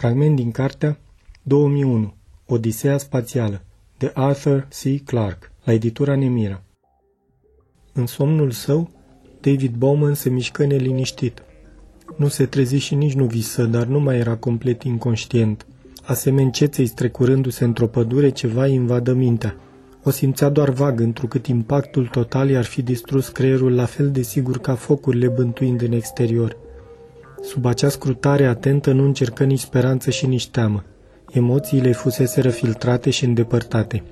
Fragment 0.00 0.36
din 0.36 0.50
cartea 0.50 0.98
2001 1.42 2.14
Odiseea 2.46 2.98
spațială 2.98 3.62
de 3.98 4.10
Arthur 4.14 4.68
C. 4.68 5.04
Clarke 5.04 5.46
la 5.64 5.72
editura 5.72 6.16
Nemira. 6.16 6.62
În 7.92 8.06
somnul 8.06 8.50
său, 8.50 8.90
David 9.40 9.74
Bowman 9.74 10.14
se 10.14 10.28
mișcă 10.30 10.66
neliniștit. 10.66 11.42
Nu 12.16 12.28
se 12.28 12.46
trezi 12.46 12.76
și 12.76 12.94
nici 12.94 13.14
nu 13.14 13.24
visă, 13.24 13.64
dar 13.64 13.86
nu 13.86 14.00
mai 14.00 14.18
era 14.18 14.36
complet 14.36 14.82
inconștient. 14.82 15.66
Asemenea 16.02 16.50
ceței 16.50 16.86
strecurându-se 16.86 17.64
într-o 17.64 17.86
pădure, 17.86 18.30
ceva 18.30 18.64
îi 18.64 18.74
invadă 18.74 19.12
mintea. 19.12 19.56
O 20.02 20.10
simțea 20.10 20.48
doar 20.48 20.70
vag, 20.70 21.00
întrucât 21.00 21.46
impactul 21.46 22.06
total 22.06 22.50
i-ar 22.50 22.64
fi 22.64 22.82
distrus 22.82 23.28
creierul 23.28 23.74
la 23.74 23.84
fel 23.84 24.10
de 24.10 24.22
sigur 24.22 24.58
ca 24.58 24.74
focurile 24.74 25.28
bântuind 25.28 25.82
în 25.82 25.92
exterior. 25.92 26.56
Sub 27.42 27.64
acea 27.64 27.88
scrutare 27.88 28.44
atentă 28.44 28.92
nu 28.92 29.04
încercă 29.04 29.44
nici 29.44 29.58
speranță 29.58 30.10
și 30.10 30.26
nici 30.26 30.48
teamă. 30.48 30.84
Emoțiile 31.32 31.92
fuseseră 31.92 32.48
filtrate 32.48 33.10
și 33.10 33.24
îndepărtate. 33.24 34.02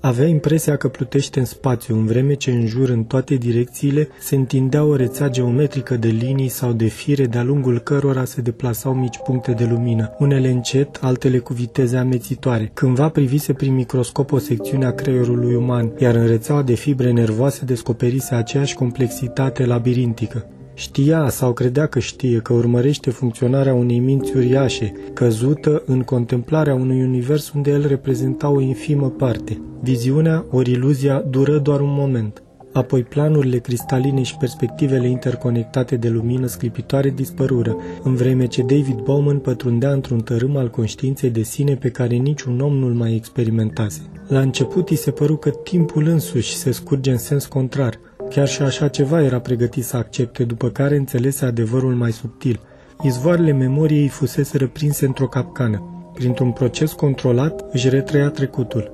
Avea 0.00 0.26
impresia 0.26 0.76
că 0.76 0.88
plutește 0.88 1.38
în 1.38 1.44
spațiu, 1.44 1.96
în 1.96 2.06
vreme 2.06 2.34
ce 2.34 2.50
în 2.50 2.66
jur, 2.66 2.88
în 2.88 3.04
toate 3.04 3.34
direcțiile, 3.34 4.08
se 4.20 4.36
întindea 4.36 4.84
o 4.84 4.96
rețea 4.96 5.28
geometrică 5.28 5.96
de 5.96 6.08
linii 6.08 6.48
sau 6.48 6.72
de 6.72 6.84
fire 6.84 7.26
de-a 7.26 7.42
lungul 7.42 7.78
cărora 7.78 8.24
se 8.24 8.40
deplasau 8.40 8.94
mici 8.94 9.18
puncte 9.24 9.52
de 9.52 9.64
lumină, 9.64 10.14
unele 10.18 10.48
încet, 10.48 10.98
altele 11.00 11.38
cu 11.38 11.52
viteze 11.52 11.96
amețitoare. 11.96 12.70
Cândva 12.74 13.08
privise 13.08 13.52
prin 13.52 13.74
microscop 13.74 14.32
o 14.32 14.38
secțiune 14.38 14.84
a 14.84 14.92
creierului 14.92 15.54
uman, 15.54 15.92
iar 15.98 16.14
în 16.14 16.26
rețeaua 16.26 16.62
de 16.62 16.74
fibre 16.74 17.10
nervoase 17.10 17.64
descoperise 17.64 18.34
aceeași 18.34 18.74
complexitate 18.74 19.66
labirintică. 19.66 20.46
Știa 20.82 21.28
sau 21.28 21.52
credea 21.52 21.86
că 21.86 21.98
știe 21.98 22.38
că 22.38 22.52
urmărește 22.52 23.10
funcționarea 23.10 23.74
unei 23.74 23.98
minți 23.98 24.36
uriașe, 24.36 24.92
căzută 25.12 25.82
în 25.86 26.00
contemplarea 26.00 26.74
unui 26.74 27.02
univers 27.02 27.52
unde 27.52 27.70
el 27.70 27.86
reprezenta 27.86 28.48
o 28.48 28.60
infimă 28.60 29.10
parte. 29.10 29.60
Viziunea, 29.80 30.44
ori 30.50 30.70
iluzia, 30.70 31.24
dură 31.30 31.58
doar 31.58 31.80
un 31.80 31.90
moment. 31.90 32.42
Apoi 32.72 33.02
planurile 33.02 33.58
cristaline 33.58 34.22
și 34.22 34.36
perspectivele 34.36 35.08
interconectate 35.08 35.96
de 35.96 36.08
lumină 36.08 36.46
sclipitoare 36.46 37.10
dispărură, 37.10 37.76
în 38.02 38.14
vreme 38.14 38.46
ce 38.46 38.62
David 38.62 39.00
Bowman 39.04 39.38
pătrundea 39.38 39.92
într-un 39.92 40.20
tărâm 40.20 40.56
al 40.56 40.70
conștiinței 40.70 41.30
de 41.30 41.42
sine 41.42 41.74
pe 41.74 41.88
care 41.88 42.14
niciun 42.14 42.60
om 42.60 42.74
nu-l 42.74 42.92
mai 42.92 43.14
experimentase. 43.14 44.00
La 44.28 44.40
început 44.40 44.88
îi 44.88 44.96
se 44.96 45.10
păru 45.10 45.36
că 45.36 45.50
timpul 45.50 46.06
însuși 46.06 46.54
se 46.54 46.70
scurge 46.70 47.10
în 47.10 47.18
sens 47.18 47.46
contrar, 47.46 47.98
Chiar 48.32 48.48
și 48.48 48.62
așa 48.62 48.88
ceva 48.88 49.22
era 49.22 49.40
pregătit 49.40 49.84
să 49.84 49.96
accepte, 49.96 50.44
după 50.44 50.68
care 50.68 50.96
înțelese 50.96 51.44
adevărul 51.44 51.94
mai 51.94 52.12
subtil. 52.12 52.60
Izvoarele 53.02 53.52
memoriei 53.52 54.08
fusese 54.08 54.56
răprinse 54.56 55.06
într-o 55.06 55.26
capcană. 55.26 55.82
Printr-un 56.14 56.50
proces 56.50 56.92
controlat, 56.92 57.64
își 57.72 57.88
retrăia 57.88 58.28
trecutul. 58.28 58.92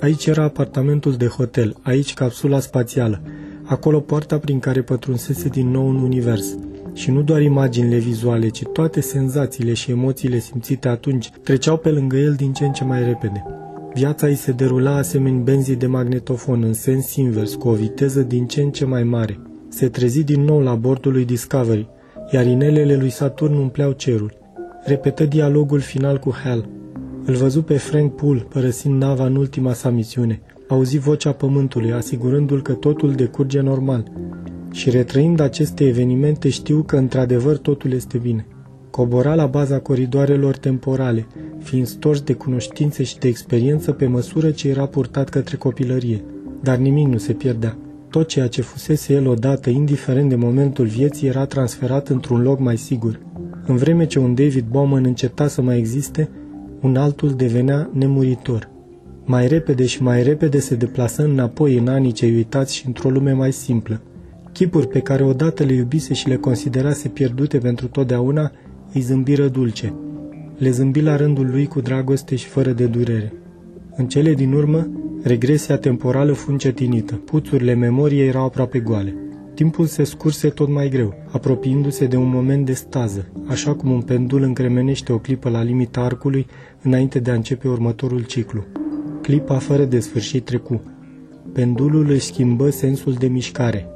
Aici 0.00 0.26
era 0.26 0.42
apartamentul 0.42 1.12
de 1.12 1.26
hotel, 1.26 1.76
aici 1.82 2.14
capsula 2.14 2.60
spațială, 2.60 3.22
acolo 3.64 4.00
poarta 4.00 4.38
prin 4.38 4.58
care 4.58 4.82
pătrunsese 4.82 5.48
din 5.48 5.70
nou 5.70 5.88
în 5.88 5.96
univers. 5.96 6.56
Și 6.92 7.10
nu 7.10 7.22
doar 7.22 7.40
imaginile 7.40 7.98
vizuale, 7.98 8.48
ci 8.48 8.62
toate 8.72 9.00
senzațiile 9.00 9.72
și 9.72 9.90
emoțiile 9.90 10.38
simțite 10.38 10.88
atunci 10.88 11.30
treceau 11.42 11.76
pe 11.76 11.90
lângă 11.90 12.16
el 12.16 12.34
din 12.34 12.52
ce 12.52 12.64
în 12.64 12.72
ce 12.72 12.84
mai 12.84 13.04
repede. 13.04 13.44
Viața 13.98 14.26
îi 14.26 14.34
se 14.34 14.52
derula 14.52 14.96
asemeni 14.96 15.42
benzii 15.42 15.76
de 15.76 15.86
magnetofon 15.86 16.62
în 16.62 16.72
sens 16.72 17.14
invers, 17.14 17.54
cu 17.54 17.68
o 17.68 17.72
viteză 17.72 18.20
din 18.20 18.46
ce 18.46 18.60
în 18.60 18.70
ce 18.70 18.84
mai 18.84 19.02
mare. 19.02 19.40
Se 19.68 19.88
trezi 19.88 20.22
din 20.22 20.40
nou 20.40 20.60
la 20.60 20.74
bordul 20.74 21.12
lui 21.12 21.24
Discovery, 21.24 21.88
iar 22.30 22.46
inelele 22.46 22.96
lui 22.96 23.10
Saturn 23.10 23.54
umpleau 23.54 23.92
cerul. 23.92 24.36
Repetă 24.84 25.24
dialogul 25.24 25.80
final 25.80 26.18
cu 26.18 26.34
Hal. 26.44 26.68
Îl 27.24 27.34
văzu 27.34 27.62
pe 27.62 27.76
Frank 27.76 28.14
Poole 28.14 28.46
părăsind 28.48 29.00
nava 29.02 29.26
în 29.26 29.36
ultima 29.36 29.72
sa 29.72 29.90
misiune. 29.90 30.40
Auzi 30.68 30.98
vocea 30.98 31.32
pământului, 31.32 31.92
asigurându-l 31.92 32.62
că 32.62 32.72
totul 32.72 33.12
decurge 33.12 33.60
normal. 33.60 34.10
Și 34.72 34.90
retrăind 34.90 35.40
aceste 35.40 35.86
evenimente 35.86 36.48
știu 36.48 36.82
că 36.82 36.96
într-adevăr 36.96 37.56
totul 37.56 37.92
este 37.92 38.18
bine. 38.18 38.46
Cobora 38.90 39.34
la 39.34 39.46
baza 39.46 39.78
coridoarelor 39.78 40.56
temporale, 40.56 41.26
fiind 41.58 41.86
stors 41.86 42.20
de 42.20 42.32
cunoștințe 42.32 43.02
și 43.02 43.18
de 43.18 43.28
experiență 43.28 43.92
pe 43.92 44.06
măsură 44.06 44.50
ce 44.50 44.68
era 44.68 44.86
purtat 44.86 45.28
către 45.28 45.56
copilărie. 45.56 46.24
Dar 46.62 46.76
nimic 46.76 47.06
nu 47.06 47.18
se 47.18 47.32
pierdea. 47.32 47.76
Tot 48.10 48.28
ceea 48.28 48.46
ce 48.46 48.62
fusese 48.62 49.12
el 49.12 49.26
odată, 49.26 49.70
indiferent 49.70 50.28
de 50.28 50.34
momentul 50.34 50.86
vieții, 50.86 51.28
era 51.28 51.44
transferat 51.44 52.08
într-un 52.08 52.42
loc 52.42 52.58
mai 52.58 52.76
sigur. 52.76 53.20
În 53.66 53.76
vreme 53.76 54.06
ce 54.06 54.18
un 54.18 54.34
David 54.34 54.64
Bowman 54.70 55.04
înceta 55.04 55.46
să 55.46 55.62
mai 55.62 55.78
existe, 55.78 56.28
un 56.80 56.96
altul 56.96 57.30
devenea 57.30 57.90
nemuritor. 57.92 58.70
Mai 59.24 59.48
repede 59.48 59.86
și 59.86 60.02
mai 60.02 60.22
repede 60.22 60.58
se 60.58 60.74
deplasă 60.74 61.22
înapoi 61.24 61.76
în 61.76 61.88
anii 61.88 62.12
cei 62.12 62.34
uitați 62.34 62.74
și 62.74 62.86
într-o 62.86 63.10
lume 63.10 63.32
mai 63.32 63.52
simplă. 63.52 64.00
Chipuri 64.52 64.88
pe 64.88 65.00
care 65.00 65.24
odată 65.24 65.64
le 65.64 65.72
iubise 65.72 66.14
și 66.14 66.28
le 66.28 66.36
considerase 66.36 67.08
pierdute 67.08 67.58
pentru 67.58 67.88
totdeauna, 67.88 68.52
îi 68.92 69.00
zâmbiră 69.00 69.48
dulce. 69.48 69.94
Le 70.56 70.70
zâmbi 70.70 71.00
la 71.00 71.16
rândul 71.16 71.50
lui 71.50 71.66
cu 71.66 71.80
dragoste 71.80 72.36
și 72.36 72.46
fără 72.46 72.72
de 72.72 72.86
durere. 72.86 73.32
În 73.96 74.08
cele 74.08 74.34
din 74.34 74.52
urmă, 74.52 74.88
regresia 75.22 75.76
temporală 75.76 76.32
fu 76.32 76.50
încetinită. 76.50 77.14
Puțurile 77.14 77.74
memoriei 77.74 78.28
erau 78.28 78.44
aproape 78.44 78.78
goale. 78.78 79.14
Timpul 79.54 79.86
se 79.86 80.04
scurse 80.04 80.48
tot 80.48 80.68
mai 80.68 80.88
greu, 80.88 81.14
apropiindu-se 81.30 82.06
de 82.06 82.16
un 82.16 82.28
moment 82.28 82.66
de 82.66 82.72
stază, 82.72 83.26
așa 83.46 83.74
cum 83.74 83.90
un 83.90 84.00
pendul 84.00 84.42
încremenește 84.42 85.12
o 85.12 85.18
clipă 85.18 85.48
la 85.48 85.62
limita 85.62 86.00
arcului 86.00 86.46
înainte 86.82 87.18
de 87.18 87.30
a 87.30 87.34
începe 87.34 87.68
următorul 87.68 88.22
ciclu. 88.24 88.64
Clipa 89.22 89.58
fără 89.58 89.84
de 89.84 90.00
sfârșit 90.00 90.44
trecu. 90.44 90.80
Pendulul 91.52 92.10
își 92.10 92.26
schimbă 92.26 92.70
sensul 92.70 93.12
de 93.12 93.26
mișcare. 93.26 93.86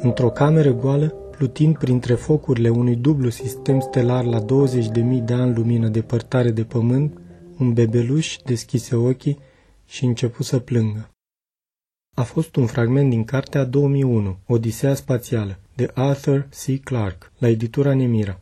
Într-o 0.00 0.28
cameră 0.28 0.74
goală, 0.74 1.14
plutind 1.36 1.78
printre 1.78 2.14
focurile 2.14 2.68
unui 2.68 2.96
dublu 2.96 3.28
sistem 3.28 3.80
stelar 3.80 4.24
la 4.24 4.44
20.000 4.44 5.24
de 5.24 5.32
ani 5.32 5.54
lumină 5.54 5.88
depărtare 5.88 6.50
de 6.50 6.64
pământ, 6.64 7.20
un 7.58 7.72
bebeluș 7.72 8.36
deschise 8.44 8.96
ochii 8.96 9.38
și 9.86 10.04
începu 10.04 10.42
să 10.42 10.58
plângă. 10.58 11.10
A 12.16 12.22
fost 12.22 12.56
un 12.56 12.66
fragment 12.66 13.10
din 13.10 13.24
cartea 13.24 13.64
2001, 13.64 14.38
Odiseea 14.46 14.94
spațială, 14.94 15.58
de 15.74 15.90
Arthur 15.94 16.48
C. 16.48 16.84
Clarke, 16.84 17.26
la 17.38 17.48
editura 17.48 17.94
Nemira. 17.94 18.40